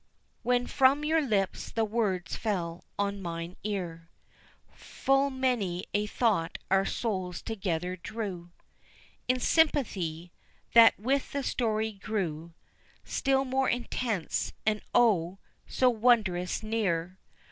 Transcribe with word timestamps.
When 0.41 0.65
from 0.65 1.05
your 1.05 1.21
lips 1.21 1.69
the 1.69 1.85
words 1.85 2.35
fell 2.35 2.83
on 2.97 3.21
mine 3.21 3.55
ear 3.63 4.09
Full 4.73 5.29
many 5.29 5.85
a 5.93 6.07
thought 6.07 6.57
our 6.71 6.85
souls 6.85 7.43
together 7.43 7.95
drew 7.95 8.49
In 9.27 9.39
sympathy, 9.39 10.31
that 10.73 10.97
with 10.99 11.33
the 11.33 11.43
story 11.43 11.91
grew 11.91 12.55
Still 13.03 13.45
more 13.45 13.69
intense, 13.69 14.53
and 14.65 14.81
oh! 14.95 15.37
so 15.67 15.91
wondrous 15.91 16.63
near. 16.63 17.19